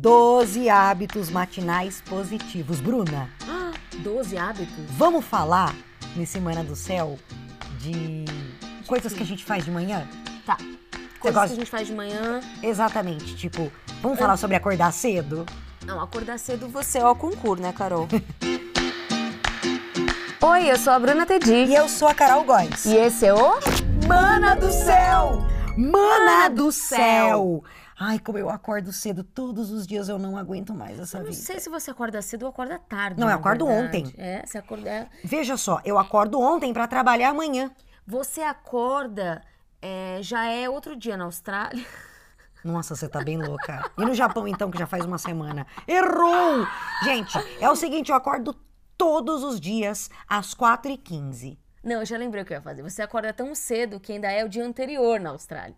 [0.00, 2.80] 12 hábitos matinais positivos.
[2.80, 4.84] Bruna, Ah, 12 hábitos?
[4.96, 5.74] vamos falar
[6.16, 7.18] nesse Semana do Céu
[7.78, 8.24] de
[8.86, 10.08] coisas que a gente faz de manhã?
[10.46, 10.56] Tá.
[11.18, 12.40] Coisas gosta- que a gente faz de manhã.
[12.62, 15.44] Exatamente, tipo, vamos falar sobre acordar cedo?
[15.84, 18.08] Não, acordar cedo você é o concurso, né, Carol?
[20.42, 21.52] Oi, eu sou a Bruna Tedi.
[21.66, 22.86] E eu sou a Carol Góes.
[22.86, 23.58] E esse é o...
[24.08, 25.46] Mana do céu!
[25.76, 27.62] Mana do céu!
[28.02, 31.30] Ai, como eu acordo cedo todos os dias, eu não aguento mais essa Eu não
[31.30, 31.42] vida.
[31.42, 33.20] sei se você acorda cedo ou acorda tarde.
[33.20, 33.86] Não, eu acordo verdade.
[33.86, 34.14] ontem.
[34.16, 35.06] É, você acorda...
[35.22, 37.70] Veja só, eu acordo ontem pra trabalhar amanhã.
[38.06, 39.42] Você acorda...
[39.82, 41.84] é, já é outro dia na Austrália.
[42.64, 43.90] Nossa, você tá bem louca.
[43.98, 45.66] E no Japão, então, que já faz uma semana?
[45.86, 46.66] Errou!
[47.04, 48.54] Gente, é o seguinte, eu acordo
[48.96, 51.58] todos os dias às 4h15.
[51.84, 52.82] Não, eu já lembrei o que eu ia fazer.
[52.82, 55.76] Você acorda tão cedo que ainda é o dia anterior na Austrália.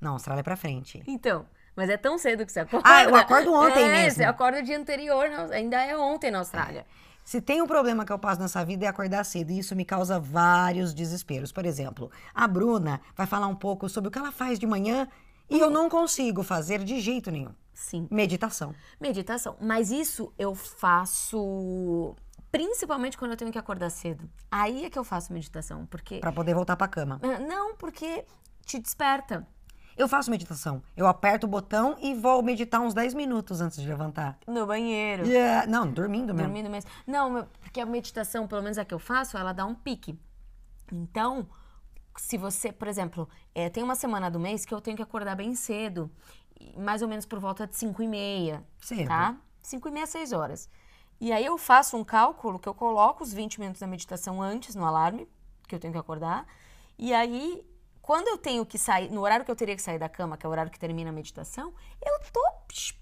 [0.00, 1.02] Não, Austrália é pra frente.
[1.06, 2.88] Então, mas é tão cedo que você acorda.
[2.88, 4.18] Ah, eu acordo ontem é, mesmo.
[4.18, 6.86] Você acorda o dia anterior, ainda é ontem na Austrália.
[7.24, 9.84] Se tem um problema que eu passo nessa vida é acordar cedo, e isso me
[9.84, 11.50] causa vários desesperos.
[11.50, 15.08] Por exemplo, a Bruna vai falar um pouco sobre o que ela faz de manhã
[15.50, 17.52] e eu não consigo fazer de jeito nenhum.
[17.74, 18.06] Sim.
[18.10, 18.74] Meditação.
[19.00, 19.56] Meditação.
[19.60, 22.14] Mas isso eu faço
[22.50, 24.30] principalmente quando eu tenho que acordar cedo.
[24.50, 27.20] Aí é que eu faço meditação, porque Pra poder voltar pra cama.
[27.22, 28.24] Ah, não, porque
[28.64, 29.46] te desperta.
[29.96, 30.82] Eu faço meditação.
[30.96, 34.38] Eu aperto o botão e vou meditar uns 10 minutos antes de levantar.
[34.46, 35.26] No banheiro.
[35.26, 35.66] Yeah.
[35.66, 36.48] Não, dormindo mesmo.
[36.48, 36.90] Dormindo mesmo.
[37.06, 40.18] Não, porque a meditação, pelo menos a que eu faço, ela dá um pique.
[40.92, 41.48] Então,
[42.16, 45.34] se você, por exemplo, é, tem uma semana do mês que eu tenho que acordar
[45.34, 46.10] bem cedo,
[46.76, 49.08] mais ou menos por volta de 5 e meia, Cedo.
[49.08, 49.36] tá?
[49.62, 50.68] 5 e meia, 6 horas.
[51.18, 54.74] E aí eu faço um cálculo que eu coloco os 20 minutos da meditação antes
[54.74, 55.26] no alarme,
[55.66, 56.46] que eu tenho que acordar,
[56.98, 57.64] e aí
[58.06, 60.46] quando eu tenho que sair, no horário que eu teria que sair da cama, que
[60.46, 62.40] é o horário que termina a meditação, eu tô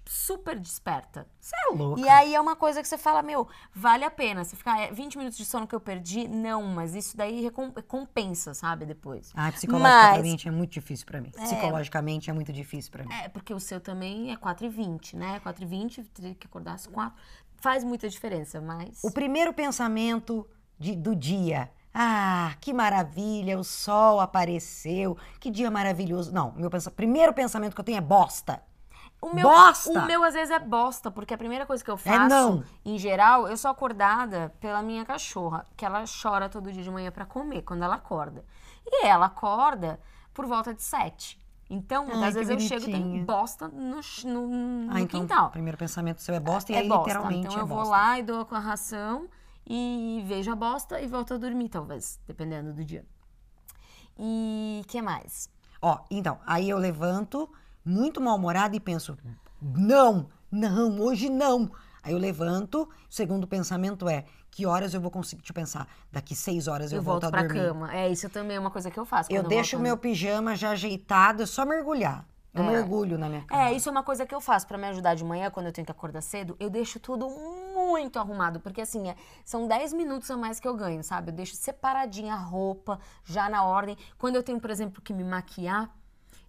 [0.07, 1.27] super desperta.
[1.39, 2.01] Você é louca.
[2.01, 4.43] E aí é uma coisa que você fala, meu, vale a pena.
[4.43, 7.51] Você ficar é, 20 minutos de sono que eu perdi, não, mas isso daí
[7.87, 9.31] compensa, sabe, depois.
[9.35, 11.29] Ah, psicologicamente Mas, é muito difícil pra mim.
[11.29, 13.13] Psicologicamente é muito difícil pra mim.
[13.13, 15.39] é, porque o seu também é 4h20, né?
[15.45, 17.15] 4h20, teria que acordar às 4
[17.57, 19.03] Faz muita diferença, mas.
[19.03, 20.47] O primeiro pensamento
[20.79, 21.69] de- do dia.
[21.97, 26.33] Ah, que maravilha, o sol apareceu, que dia maravilhoso.
[26.33, 28.61] Não, meu pensa- primeiro pensamento que eu tenho é bosta.
[29.21, 29.89] O meu, Bosta!
[30.03, 32.63] O meu às vezes é bosta, porque a primeira coisa que eu faço, não.
[32.83, 37.09] em geral, eu sou acordada pela minha cachorra, que ela chora todo dia de manhã
[37.11, 38.43] pra comer, quando ela acorda.
[38.85, 39.99] E ela acorda
[40.33, 41.39] por volta de sete.
[41.69, 43.13] Então, Ai, às vezes eu chego e bonitinha.
[43.15, 45.47] tem bosta no, no, no Ah, então quintal.
[45.47, 47.07] o primeiro pensamento seu é bosta e é aí bosta.
[47.07, 49.27] literalmente Então é eu vou lá e dou com a ração
[49.67, 53.05] e vejo a bosta e volto a dormir, talvez, dependendo do dia.
[54.17, 55.49] E que mais?
[55.81, 57.49] Ó, então, aí eu levanto
[57.83, 59.17] muito mal-humorada e penso:
[59.61, 61.69] não, não, hoje não.
[62.01, 65.43] Aí eu levanto, o segundo pensamento é: que horas eu vou conseguir?
[65.47, 67.59] Eu pensar, daqui seis horas eu, Eu, volto volto a pra dormir.
[67.67, 67.93] cama.
[67.95, 69.31] É, isso também é uma coisa que eu faço.
[69.31, 72.25] Eu quando deixo o meu pijama já ajeitado, é só mergulhar.
[72.53, 72.67] Eu É.
[72.67, 73.63] mergulho na minha cama.
[73.63, 75.73] É, isso é uma coisa que eu faço pra me ajudar de manhã, quando eu
[75.73, 76.55] tenho que acordar cedo.
[76.57, 77.27] Eu deixo tudo
[77.89, 81.31] muito arrumado, porque assim, é- são 10 minutos a mais que eu ganho, sabe?
[81.31, 83.97] Eu deixo separadinha a roupa, já na ordem.
[84.17, 85.89] Quando eu tenho, por exemplo, que me maquiar,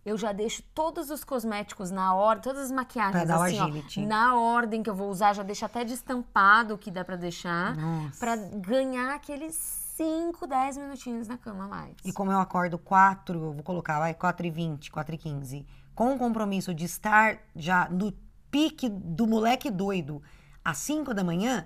[0.04, 3.64] eu já deixo todos os cosméticos na ordem, todas as maquiagens Pra dar assim, ó,
[3.64, 4.06] agility.
[4.06, 7.16] na ordem que eu vou usar, já deixo até de estampado o que dá pra
[7.16, 7.74] deixar,
[8.20, 9.54] pra ganhar aqueles
[9.96, 11.96] 5, 10 minutinhos na cama a mais.
[12.04, 15.66] E como eu acordo 4, eu vou colocar, vai, 4 e 20, 4 e 15,
[15.94, 18.12] com o compromisso de estar já no
[18.48, 20.22] pique do moleque doido
[20.66, 21.64] às 5 da manhã,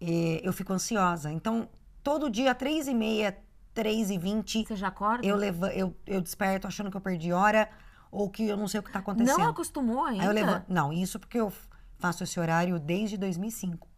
[0.00, 1.32] eh, eu fico ansiosa.
[1.32, 1.68] Então,
[2.04, 3.36] todo dia, 3 e meia,
[3.74, 5.26] 3 e 20, Você já acorda?
[5.26, 7.68] eu, leva, eu, eu desperto achando que eu perdi hora
[8.12, 9.38] ou que eu não sei o que tá acontecendo.
[9.38, 10.30] Não acostumou ainda?
[10.30, 10.66] Levanto.
[10.68, 11.52] Não, isso porque eu
[11.98, 13.88] faço esse horário desde 2005.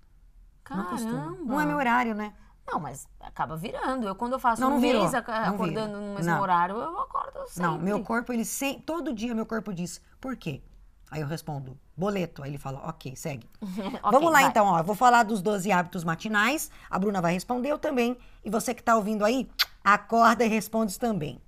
[0.70, 1.16] Não costumo.
[1.16, 1.44] Caramba!
[1.44, 2.32] Não é meu horário, né?
[2.66, 4.06] Não, mas acaba virando.
[4.06, 5.02] Eu, quando eu faço Não, um virou.
[5.02, 6.40] mês acordando no mesmo Não.
[6.40, 7.62] horário, eu acordo sempre.
[7.62, 8.82] Não, meu corpo, ele sempre.
[8.84, 10.62] Todo dia meu corpo diz, por quê?
[11.10, 12.42] Aí eu respondo, boleto.
[12.42, 13.48] Aí ele fala, ok, segue.
[13.60, 14.48] Ok, Vamos lá vai.
[14.48, 14.78] então, ó.
[14.78, 16.70] Eu vou falar dos 12 hábitos matinais.
[16.88, 18.16] A Bruna vai responder, eu também.
[18.44, 19.48] E você que tá ouvindo aí,
[19.82, 21.40] acorda e responde também.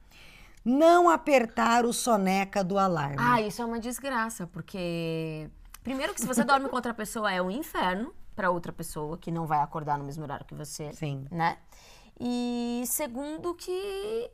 [0.64, 3.16] Não apertar o soneca do alarme.
[3.18, 5.48] Ah, isso é uma desgraça, porque.
[5.82, 9.30] Primeiro que se você dorme com outra pessoa é um inferno pra outra pessoa, que
[9.32, 10.92] não vai acordar no mesmo horário que você.
[10.92, 11.26] Sim.
[11.30, 11.58] Né?
[12.20, 14.30] E segundo que.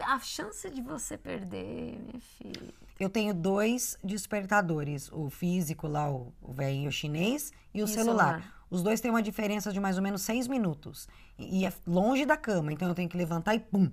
[0.00, 2.74] A chance de você perder, minha filha.
[3.00, 8.40] Eu tenho dois despertadores, o físico lá, o, velhinho chinês, e o E celular.
[8.40, 8.62] celular.
[8.70, 11.08] Os dois têm uma diferença de mais ou menos seis minutos.
[11.38, 13.90] E, e é longe da cama, então eu tenho que levantar e pum.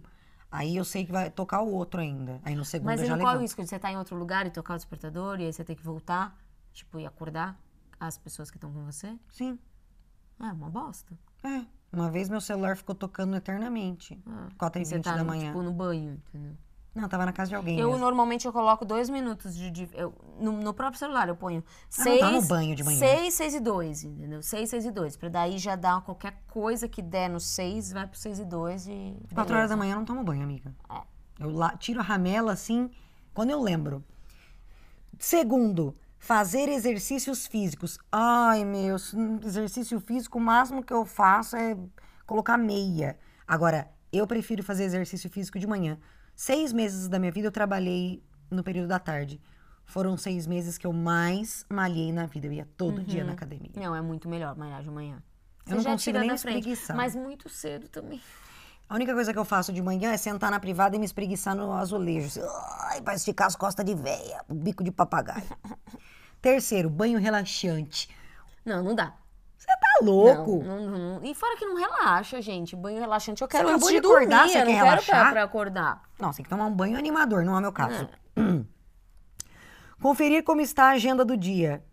[0.51, 2.39] Aí eu sei que vai tocar o outro ainda.
[2.43, 3.41] Aí no segundo Mas eu já não qual é o levanto.
[3.47, 5.75] risco de você estar em outro lugar e tocar o despertador e aí você ter
[5.75, 6.35] que voltar?
[6.73, 7.59] Tipo, e acordar
[7.99, 9.15] as pessoas que estão com você?
[9.31, 9.59] Sim.
[10.39, 11.13] É uma bosta.
[11.43, 11.65] É.
[11.91, 14.17] Uma vez meu celular ficou tocando eternamente.
[14.57, 15.47] 4 E e você 20 tá, da manhã.
[15.47, 16.55] tipo, no banho, entendeu?
[16.93, 17.79] Não, tava na casa de alguém.
[17.79, 18.01] Eu mesmo.
[18.01, 19.69] normalmente eu coloco dois minutos de.
[19.69, 22.19] de- eu- no, no próprio celular eu ponho Ah, não seis.
[22.19, 22.97] tá no banho de manhã.
[22.99, 24.41] Seis, seis e dois, entendeu?
[24.41, 25.15] Seis, seis e dois.
[25.15, 28.87] Pra daí já dar qualquer coisa que der no seis, vai pro seis e dois
[28.87, 29.15] e.
[29.33, 30.73] 4 horas da manhã eu não tomo banho, amiga.
[30.89, 31.01] É.
[31.39, 32.89] Eu lá, tiro a ramela assim,
[33.33, 34.03] quando eu lembro.
[35.17, 37.97] Segundo, fazer exercícios físicos.
[38.11, 38.95] Ai, meu,
[39.45, 41.77] exercício físico, o máximo que eu faço é
[42.25, 43.17] colocar meia.
[43.47, 45.97] Agora, eu prefiro fazer exercício físico de manhã.
[46.39, 49.41] Seis meses da minha vida eu trabalhei no período da tarde.
[49.83, 52.47] Foram seis meses que eu mais malhei na vida.
[52.47, 53.71] Eu ia todo dia na academia.
[53.75, 55.21] Não, é muito melhor malhar de manhã.
[55.67, 56.95] Eu não consigo nem espreguiçar.
[56.95, 58.21] Mas muito cedo também.
[58.87, 61.53] A única coisa que eu faço de manhã é sentar na privada e me espreguiçar
[61.57, 62.27] no azulejo.
[62.27, 62.41] assim,
[62.83, 65.43] Ai, pra esticar as costas de véia, o bico de papagaio.
[66.41, 68.07] Terceiro, banho relaxante.
[68.63, 69.13] Não, não dá.
[69.99, 70.63] Você louco?
[70.63, 71.23] Não, não, não.
[71.25, 72.75] E fora que não relaxa, gente.
[72.75, 74.51] Banho relaxante eu quero acabou antes de acordar, dormir.
[74.51, 75.31] você eu não quer quero pra, relaxar?
[75.31, 76.01] pra acordar.
[76.19, 78.07] Não, você tem que tomar um banho animador, não é o meu caso.
[78.35, 78.39] É.
[80.01, 81.83] Conferir como está a agenda do dia.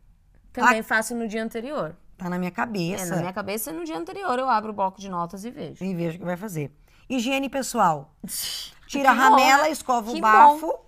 [0.52, 1.96] Também faço no dia anterior.
[2.16, 3.14] Tá na minha É, cabeça.
[3.14, 5.84] na minha cabeça, no dia anterior eu abro o bloco de notas e vejo.
[5.84, 6.72] E vejo o que vai fazer.
[7.08, 8.14] Higiene pessoal.
[8.86, 9.70] Tira Que a bom, ramela, né?
[9.70, 10.78] escova Que o bafo.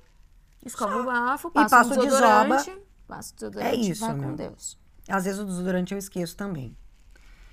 [0.64, 2.64] Escova o bafo, E passo passo o desodorante.
[2.66, 2.82] desoba.
[3.08, 4.28] Passo o desodorante É isso, vai meu.
[4.30, 4.78] com Deus.
[5.08, 6.76] Às vezes o desodorante eu esqueço também.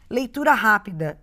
[0.09, 1.19] Leitura rápida.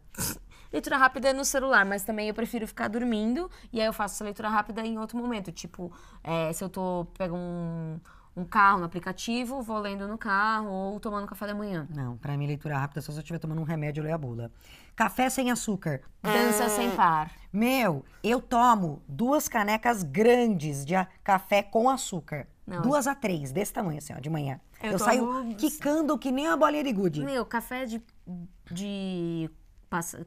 [0.73, 3.50] Leitura rápida é no celular, mas também eu prefiro ficar dormindo.
[3.73, 5.52] E aí eu faço essa leitura rápida em outro momento.
[5.52, 5.93] Tipo,
[6.25, 8.00] é, se eu tô pego um,
[8.34, 11.87] um carro no aplicativo, vou lendo no carro ou tomando café da manhã.
[11.94, 14.19] Não, pra mim leitura rápida só se eu estiver tomando um remédio eu leio a
[14.19, 14.50] bula.
[14.96, 16.00] Café sem açúcar.
[16.23, 17.31] Dança sem par.
[17.52, 22.46] Meu, eu tomo duas canecas grandes de café com açúcar.
[22.67, 24.58] Não, duas a três, desse tamanho assim, ó, de manhã.
[24.82, 27.23] Eu Eu, tomo- saio quicando que nem uma bolinha de gude.
[27.23, 28.00] Meu, café de.
[28.73, 29.51] De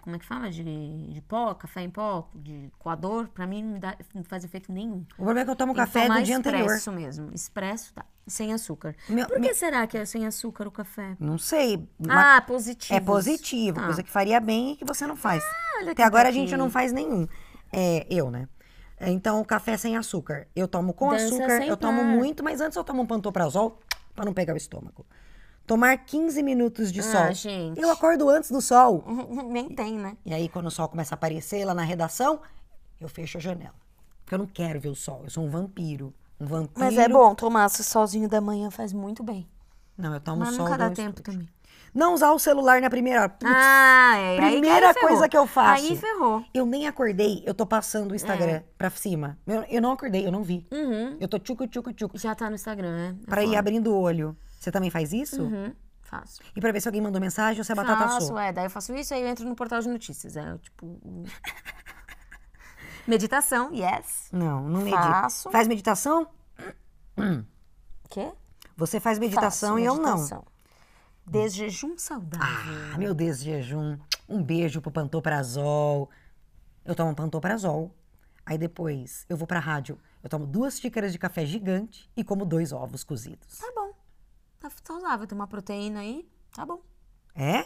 [0.02, 0.50] como é que fala?
[0.52, 0.64] De,
[1.12, 4.98] de pó, café em pó, de coador, pra mim não, dá- não faz efeito nenhum.
[5.14, 6.62] O problema é que eu tomo Tem café tomar do dia anterior.
[6.66, 7.32] expresso mesmo.
[7.34, 8.06] Expresso, tá.
[8.28, 8.96] Sem açúcar.
[9.10, 11.16] Meu- Por que meu- será que é sem açúcar o café?
[11.20, 11.90] Não sei.
[12.08, 12.94] Ah, positivo.
[12.96, 13.86] é positivo, Tá.
[13.86, 15.44] coisa que faria bem e que você não faz.
[15.80, 17.28] olha Até agora a gente não faz nenhum.
[17.74, 18.48] É, eu, né?
[19.02, 20.48] Então, café sem açúcar.
[20.56, 22.08] Eu tomo com Dança açúcar, eu tomo par.
[22.08, 23.80] muito, mas antes eu tomo um pantoprazol
[24.16, 25.06] pra não pegar o estômago.
[25.66, 27.34] Tomar 15 minutos de Ah, sol.
[27.34, 27.80] gente.
[27.82, 29.04] Eu acordo antes do sol.
[29.50, 30.16] Nem tem, né?
[30.26, 32.40] E aí, quando o sol começa a aparecer lá na redação,
[33.02, 33.74] eu fecho a janela.
[34.24, 35.22] Porque eu não quero ver o sol.
[35.24, 36.14] Eu sou um vampiro.
[36.40, 36.72] Um vampiro.
[36.80, 39.48] Mas é bom tomar esse solzinho da manhã, faz muito bem.
[39.98, 40.66] Não, eu tomo Mas sol.
[40.66, 41.24] nunca dá tempo estúdio.
[41.34, 41.50] também.
[41.94, 43.30] Não usar o celular na primeira hora.
[43.30, 44.36] Putz, Ah, é.
[44.52, 45.86] primeira coisa que eu faço.
[45.86, 46.44] Aí ferrou.
[46.54, 48.64] Eu nem acordei, eu tô passando o Instagram É.
[48.78, 49.38] pra cima.
[49.48, 50.68] Eu, eu não acordei, eu não vi.
[50.72, 51.16] Uhum.
[51.22, 52.18] Eu tô tchucu, tchucu, tchucu.
[52.18, 53.16] Já tá no Instagram, né?
[53.24, 54.36] É Pra ir abrindo o olho.
[54.66, 55.44] Você também faz isso?
[55.44, 55.76] Uhum.
[56.02, 56.42] Faço.
[56.56, 58.40] E pra ver se alguém mandou mensagem ou se a batata Faço, assou?
[58.40, 58.52] é.
[58.52, 60.36] Daí eu faço isso, aí eu entro no portal de notícias.
[60.36, 61.00] É tipo.
[63.06, 64.30] Meditação, yes.
[64.32, 65.04] Não, não medita.
[65.04, 65.52] Faço.
[65.52, 66.28] Faz meditação?
[68.10, 68.34] Quê?
[68.76, 70.16] Você faz meditação Faço e eu não.
[70.16, 70.44] meditação.
[71.28, 72.48] Desjejum saudável.
[72.92, 74.00] Ah, meu Deus, jejum.
[74.28, 76.10] Um beijo pro pantoprazol.
[76.84, 77.96] Eu tomo pantoprazol.
[78.44, 80.00] Aí depois eu vou pra rádio.
[80.24, 83.60] Eu tomo duas xícaras de café gigante e como dois ovos cozidos.
[83.60, 83.94] Tá bom.
[84.70, 85.28] Tá saudável.
[85.28, 86.28] Tem uma proteína aí.
[86.56, 86.82] Tá bom.
[87.36, 87.66] É?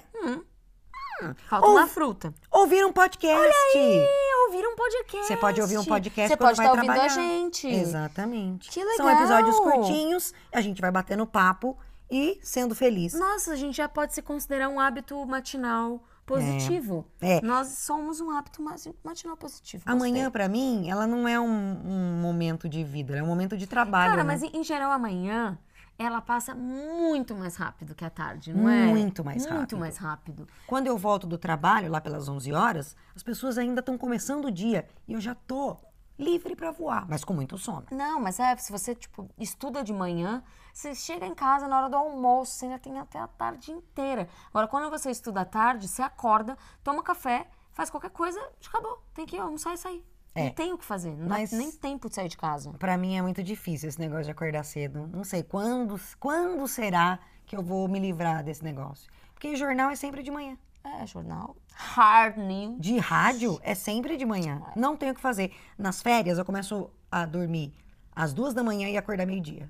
[1.47, 2.33] Falta Ou- uma fruta.
[2.51, 3.77] Ouvir um podcast.
[3.77, 5.27] E ouvir um podcast.
[5.27, 7.11] Você pode ouvir um podcast Você quando pode vai estar ouvindo trabalhar.
[7.11, 7.67] a gente.
[7.67, 8.69] Exatamente.
[8.69, 9.21] Que São legal.
[9.21, 11.77] episódios curtinhos, a gente vai batendo papo
[12.09, 13.13] e sendo feliz.
[13.13, 17.05] Nossa, a gente já pode se considerar um hábito matinal positivo.
[17.21, 17.41] É.
[17.41, 19.83] Nós somos um hábito ma- matinal positivo.
[19.85, 23.57] Amanhã, pra mim, ela não é um, um momento de vida, ela é um momento
[23.57, 24.11] de trabalho.
[24.11, 24.27] Cara, né?
[24.39, 25.57] mas em geral amanhã
[25.99, 28.85] ela passa muito mais rápido que a tarde, não é?
[28.85, 29.77] Muito mais Muito rápido.
[29.77, 30.47] mais rápido.
[30.65, 34.51] Quando eu volto do trabalho, lá pelas 11 horas, as pessoas ainda estão começando o
[34.51, 35.75] dia e eu já tô
[36.17, 37.85] livre pra voar, mas com muito sono.
[37.91, 40.41] Não, mas é, se você, tipo, estuda de manhã,
[40.73, 44.29] você chega em casa na hora do almoço, você ainda tem até a tarde inteira.
[44.49, 49.03] Agora, quando você estuda à tarde, você acorda, toma café, faz qualquer coisa, acabou.
[49.13, 50.05] Tem que almoçar e sair.
[50.35, 50.43] É.
[50.45, 52.71] Não tem o que fazer, não Mas- dá nem tempo de sair de casa.
[52.73, 55.07] Pra mim é muito difícil esse negócio de acordar cedo.
[55.07, 59.09] Não sei quando, quando será que eu vou me livrar desse negócio.
[59.33, 60.57] Porque jornal é sempre de manhã.
[60.83, 61.55] É, jornal.
[61.73, 62.79] Hard news.
[62.79, 64.61] De rádio é sempre de manhã.
[64.75, 65.51] Não tenho o que fazer.
[65.77, 67.73] Nas férias eu começo a dormir
[68.15, 69.69] às duas da manhã e acordar meio-dia.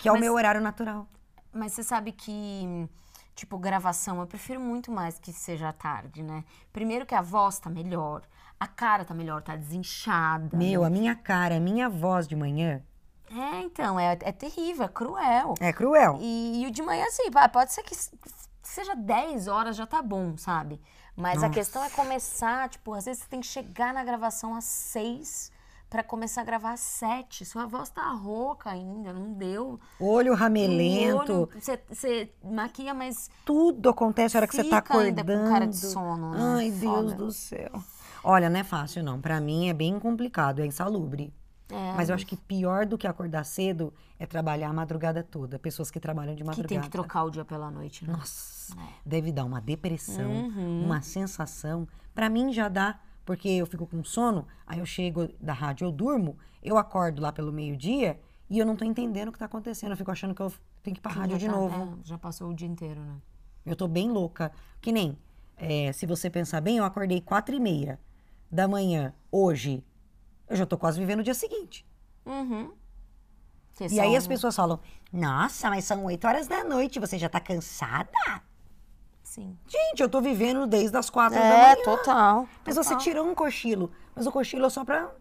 [0.00, 1.08] Que é o Mas- meu horário natural.
[1.52, 2.88] Mas você sabe que
[3.34, 6.42] tipo, gravação, eu prefiro muito mais que seja tarde, né?
[6.72, 8.22] Primeiro que a voz tá melhor,
[8.58, 10.56] a cara tá melhor, tá desinchada.
[10.56, 10.86] Meu, né?
[10.86, 12.82] a minha cara, a minha voz de manhã
[13.30, 15.54] É, então, é, é terrível, é cruel.
[15.60, 16.18] é cruel.
[16.20, 17.94] E, e o de manhã, assim, pode ser que
[18.62, 20.80] seja 10 horas, já tá bom, sabe?
[21.14, 21.50] Mas a Nossa.
[21.50, 25.50] questão é começar, tipo, às vezes você tem que chegar na gravação às 6
[25.88, 27.44] pra começar a gravar às 7.
[27.44, 29.80] Sua voz tá rouca ainda, não deu.
[29.98, 31.48] Olho ramelento,
[31.90, 35.44] Você, maquia, mas tudo acontece na hora que você tá Fica ainda acordando.
[35.46, 36.38] com cara de sono, né?
[36.58, 37.14] Ai, Deus Foda.
[37.14, 37.70] do céu.
[38.28, 39.20] Olha, não é fácil, não.
[39.20, 41.32] Pra mim é bem complicado, é insalubre.
[41.70, 45.58] é, Mas eu acho que pior do que acordar cedo é trabalhar a madrugada toda.
[45.60, 46.68] Pessoas que trabalham de que madrugada.
[46.68, 48.12] tem que trocar o dia pela noite, né?
[48.12, 50.84] Nossa, deve dar uma depressão, Uhum.
[50.84, 51.86] uma sensação.
[52.14, 55.92] Pra mim já dá, porque eu fico com sono, aí eu chego da rádio, eu
[55.92, 58.18] durmo, eu acordo lá pelo meio-dia
[58.50, 59.92] e eu não tô entendendo o que tá acontecendo.
[59.92, 60.52] Eu fico achando que eu
[60.82, 61.98] tenho que ir pra Que rádio de tá- novo.
[62.02, 63.16] é, já passou o dia inteiro, né?
[63.64, 64.50] Eu tô bem louca.
[64.80, 65.16] Que nem,
[65.56, 68.00] é, se você pensar bem, eu acordei quatro e meia
[68.56, 69.84] da manhã hoje.
[70.48, 71.86] Eu já tô quase vivendo o dia seguinte.
[72.24, 72.72] Uhum.
[73.80, 74.80] E aí são- as pessoas falam,
[75.12, 78.10] nossa, mas são oito horas da noite, você já tá cansada?
[79.22, 79.56] Sim.
[79.68, 81.84] Gente, eu tô vivendo desde as quatro da É, manhã.
[81.84, 82.48] total.
[82.64, 83.04] Mas você total.
[83.04, 83.90] tirou um cochilo.
[84.14, 85.12] Mas o cochilo é só pra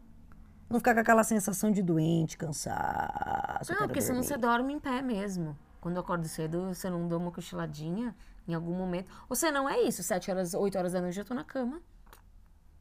[0.70, 3.72] não ficar com aquela sensação de doente, cansaço.
[3.74, 5.58] eu Não, porque senão você dorme em pé mesmo.
[5.82, 8.16] Quando eu acordo cedo, você não dá uma cochiladinha
[8.48, 9.12] em algum momento.
[9.28, 11.82] Ou se não é isso, sete horas, oito horas da noite eu tô na cama.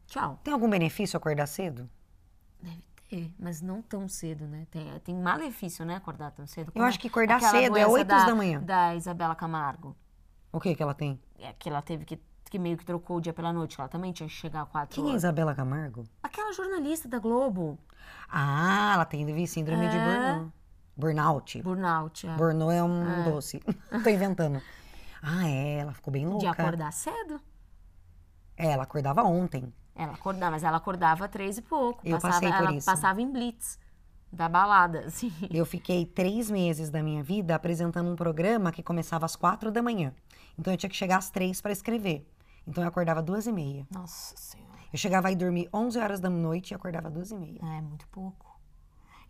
[0.07, 0.39] Tchau.
[0.45, 1.89] Tem algum benefício acordar cedo?
[2.61, 4.67] Deve ter, mas não tão cedo, né?
[4.71, 6.73] Tem, tem malefício, né, acordar tão cedo.
[6.75, 8.61] Eu acho que acordar cedo é doença oito da, da manhã.
[8.63, 9.97] Da Isabela Camargo.
[10.53, 11.21] O que que ela tem?
[11.39, 13.79] É que ela teve que, que meio que trocou o dia pela noite.
[13.81, 15.23] Ela também tinha que chegar a quatro Quem é horas.
[15.23, 16.05] Isabela Camargo?
[16.23, 17.79] Aquela jornalista da Globo.
[18.29, 20.05] Ah, ela tem síndrome de É.
[20.05, 20.53] burnout.
[20.97, 21.63] Burnout.
[21.63, 22.27] Burnout.
[22.29, 22.37] É.
[22.37, 23.61] Burnout é um doce.
[24.05, 24.63] Tô inventando.
[25.21, 26.51] Ah, é, ela ficou bem De louca.
[26.51, 27.41] acordar cedo.
[28.57, 29.73] É, ela acordava ontem.
[29.95, 32.01] Ela acordava, mas ela acordava três e pouco.
[32.05, 32.87] Eu passava, passei por ela isso.
[32.87, 33.79] passava em blitz
[34.33, 35.33] da balada, assim.
[35.51, 39.81] Eu fiquei três meses da minha vida apresentando um programa que começava às quatro da
[39.81, 40.13] manhã.
[40.59, 42.29] Então eu tinha que chegar às três para escrever.
[42.67, 43.87] Então eu acordava duas e meia.
[43.91, 44.71] Nossa Senhora.
[44.93, 47.59] Eu chegava aí dormir 11 horas da noite e acordava duas e meia.
[47.61, 48.55] É muito pouco.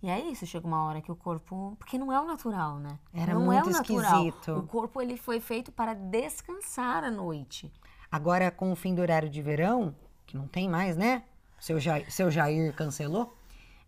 [0.03, 1.75] E é isso, chega uma hora que o corpo.
[1.79, 2.99] Porque não é o natural, né?
[3.13, 4.27] Era não muito é o natural.
[4.27, 4.59] esquisito.
[4.59, 7.73] O corpo ele foi feito para descansar à noite.
[8.13, 9.95] Agora, com o fim do horário de verão,
[10.35, 11.23] que não tem mais, né?
[11.61, 13.37] Seu Jair, seu Jair cancelou.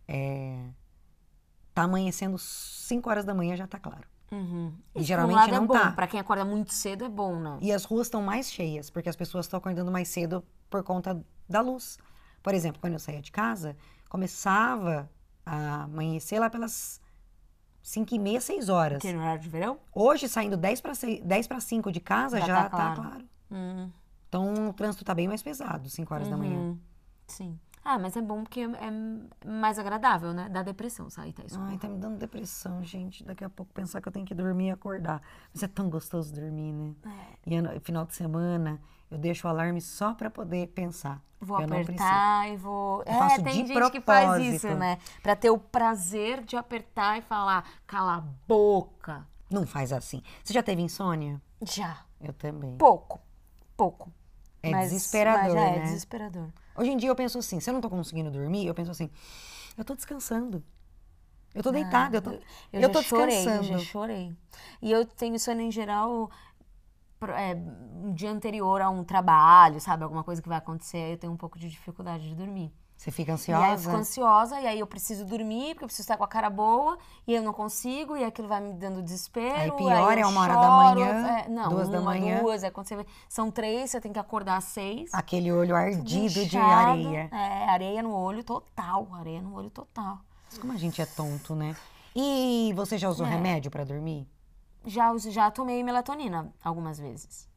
[0.07, 0.57] é,
[1.73, 4.07] Tá amanhecendo 5 horas da manhã, já tá claro.
[4.31, 4.73] Uhum.
[4.95, 5.73] E Isso, geralmente por um lado não é bom.
[5.73, 5.91] tá.
[5.91, 7.57] Pra quem acorda muito cedo é bom, né?
[7.61, 11.23] E as ruas estão mais cheias, porque as pessoas estão acordando mais cedo por conta
[11.47, 11.99] da luz.
[12.41, 13.75] Por exemplo, quando eu saía de casa,
[14.09, 15.07] começava
[15.45, 16.99] a amanhecer lá pelas
[17.83, 18.97] 5 e meia, 6 horas.
[19.01, 19.77] Porque no horário de verão?
[19.93, 23.01] Hoje, saindo 10 para 10 para 5 de casa, Já já, tá tá, claro.
[23.01, 23.25] claro.
[23.51, 23.91] Hum,
[24.27, 26.57] Então, o trânsito tá bem mais pesado, 5 horas da manhã.
[26.57, 26.79] uhum.
[27.27, 27.59] Sim.
[27.89, 30.49] Ah, mas é bom porque é mais agradável, né?
[30.49, 31.43] Dá depressão sair, tá?
[31.45, 31.57] Isso.
[31.57, 33.23] Ai, tá me dando depressão, gente.
[33.23, 35.21] Daqui a pouco pensar que eu tenho que dormir e acordar.
[35.53, 36.93] Mas é tão gostoso dormir, né?
[37.05, 37.53] É.
[37.53, 41.21] E no final de semana, eu deixo o alarme só pra poder pensar.
[41.39, 43.03] Vou eu apertar e vou.
[43.05, 44.55] Eu é, tem gente que faz propósito.
[44.55, 44.97] isso, né?
[45.23, 49.25] Pra ter o prazer de apertar e falar, cala a boca.
[49.49, 50.21] Não faz assim.
[50.43, 51.41] Você já teve insônia?
[51.61, 52.01] Já.
[52.19, 52.75] Eu também.
[52.77, 53.21] Pouco.
[53.77, 54.11] Pouco.
[54.63, 55.83] É Mas- desesperador, mas é, né?
[55.85, 56.49] Desesperador.
[56.75, 59.09] Hoje em dia eu penso assim, se eu não tô conseguindo dormir, eu penso assim,
[59.77, 60.63] eu tô descansando.
[61.53, 62.41] Eu tô deitada, eu tô, Eu,
[62.73, 63.73] eu já tô chorei, descansando.
[63.73, 64.35] eu já chorei.
[64.81, 66.29] E eu tenho sono em geral
[67.21, 70.03] é, um dia anterior a um trabalho, sabe?
[70.03, 72.71] Alguma coisa que vai acontecer, eu tenho um pouco de dificuldade de dormir.
[72.97, 73.63] Você fica E ansiosa?
[73.65, 76.27] aí eu fico ansiosa, e aí eu preciso dormir, porque eu preciso estar com a
[76.27, 79.55] cara boa, e eu não consigo, e aquilo vai me dando desespero.
[79.59, 82.41] Aí pior, eu é uma hora da manhã, é, não, duas da uma, manhã.
[82.41, 85.11] duas, é quando você vê, são três, você tem que acordar às seis.
[85.13, 86.89] Aquele olho ardido de inchado.
[86.89, 87.29] areia.
[87.31, 90.17] É, areia no olho total, areia no olho total.
[90.49, 91.75] Mas como a gente é tonto, né?
[92.15, 93.29] E você já usou É.
[93.29, 94.27] remédio pra dormir?
[94.85, 97.47] Já, já tomei melatonina algumas vezes.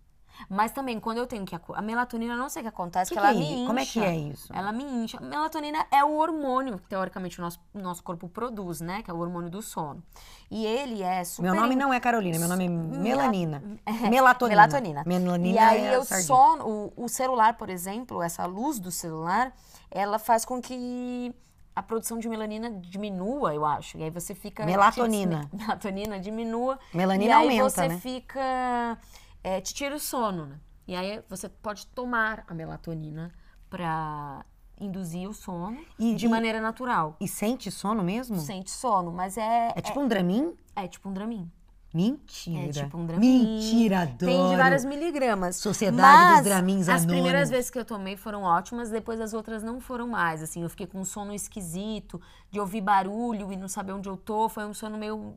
[0.48, 1.54] Mas também, quando eu tenho que...
[1.74, 3.66] A melatonina, não sei o que acontece, Que que, ela é me incha.
[3.66, 4.52] Como é que é isso?
[4.52, 5.18] Ela me incha.
[5.18, 9.02] A melatonina é o hormônio que, teoricamente, o nosso, nosso corpo produz, né?
[9.02, 10.02] Que é o hormônio do sono.
[10.50, 11.50] E ele é super...
[11.50, 13.62] Meu nome não é Carolina, meu nome é Melanina.
[13.86, 14.56] É, Melatonina.
[14.56, 15.04] Melatonina.
[15.06, 19.52] Melanina e aí é eu sono, o, o celular, por exemplo, essa luz do celular,
[19.90, 21.34] ela faz com que
[21.74, 23.96] a produção de melanina diminua, eu acho.
[23.98, 24.64] E aí você fica.
[24.64, 25.48] Melatonina.
[25.50, 26.78] te- melatonina diminua.
[26.92, 27.98] Melanina e aí aumenta, você né?
[27.98, 28.98] fica.
[29.42, 30.60] É, te tira o sono, né?
[30.86, 33.32] E aí você pode tomar a melatonina
[33.68, 34.44] pra
[34.80, 37.16] induzir o sono E- de e- maneira natural.
[37.20, 38.38] E sente sono mesmo?
[38.38, 39.72] Sente sono, mas é.
[39.76, 40.54] É tipo um Dramin?
[40.74, 41.50] É, é tipo um Dramin.
[41.92, 42.66] Mentira.
[42.66, 43.44] É tipo um Dramin.
[43.56, 44.16] Mentira, adoro.
[44.18, 45.56] Tem de várias miligramas.
[45.56, 47.50] Sociedade dos Dramins As primeiras Anônimos.
[47.50, 50.40] vezes que eu tomei foram ótimas, depois as outras não foram mais.
[50.42, 52.20] Assim, eu fiquei com um sono esquisito,
[52.50, 54.48] de ouvir barulho e não saber onde eu tô.
[54.48, 55.36] Foi um sono meio,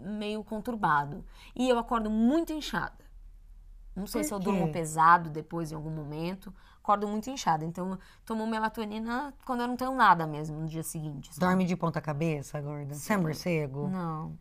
[0.00, 1.22] meio conturbado.
[1.54, 2.92] E eu acordo muito inchada.
[4.00, 6.52] Não sei Por se eu durmo pesado depois em algum momento.
[6.82, 7.64] Acordo muito inchada.
[7.64, 11.28] Então, eu tomo melatonina quando eu não tenho nada mesmo no dia seguinte.
[11.28, 11.40] sabe?
[11.40, 12.94] Dorme de ponta cabeça, gorda?
[12.94, 13.88] Você é morcego?
[13.88, 14.38] Não.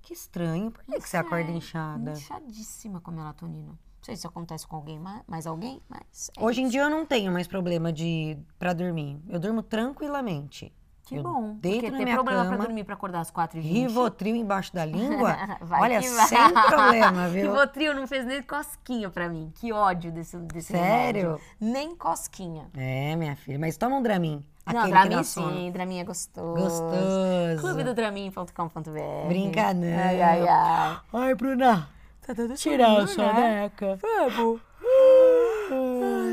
[0.00, 0.70] Que estranho.
[0.70, 2.12] Por que, que você acorda inchada?
[2.12, 3.70] Inchadíssima com melatonina.
[3.72, 6.30] Não sei se acontece com alguém, mais, alguém, mas.
[6.34, 6.72] é Hoje em isso.
[6.72, 9.20] dia eu não tenho mais problema de para dormir.
[9.28, 10.72] Eu durmo tranquilamente.
[11.04, 11.56] Que eu bom.
[11.60, 13.62] deito porque ter minha problema cama, pra dormir pra acordar às 4h20.
[13.62, 15.36] Rivotril embaixo da língua.
[15.60, 16.26] Vai Olha, que vai.
[16.28, 16.38] sem
[16.68, 17.50] problema, viu?
[17.50, 19.52] Rivotril não fez nem cosquinha pra mim.
[19.56, 21.20] Que ódio desse, desse Sério?
[21.22, 21.40] remédio.
[21.60, 22.68] Nem cosquinha.
[22.76, 23.58] É, minha filha.
[23.58, 24.44] Mas toma um Dramin.
[24.72, 25.70] não, Dramin sim.
[25.72, 26.62] Dramin é gostoso.
[26.62, 27.60] Gostoso.
[27.60, 29.26] Clube do Dramin.com.br.
[29.28, 29.86] Brinca não.
[29.88, 30.98] Ai, ai, ai.
[31.12, 31.88] Ai, Bruna.
[32.24, 33.06] Tá dando Tirar a né?
[33.08, 33.98] soneca.
[34.00, 34.60] Vamos.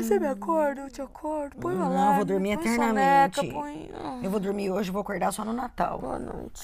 [0.08, 0.80] Você me acorda?
[0.82, 1.56] Eu te acordo.
[1.56, 2.16] Põe o Não, alarme.
[2.16, 3.36] vou dormir põe eternamente.
[3.36, 3.90] Soneca, põe...
[3.94, 5.98] Ah, Eu vou dormir hoje, vou acordar só no Natal.
[5.98, 6.62] Boa noite.